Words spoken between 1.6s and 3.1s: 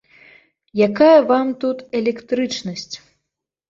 тут электрычнасць!